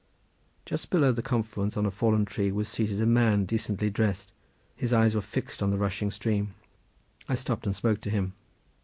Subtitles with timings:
[0.65, 4.33] Just below the confluence on a fallen tree was seated a man decently dressed;
[4.75, 6.55] his eyes were fixed on the rushing stream.
[7.29, 8.33] I stopped and spoke to him.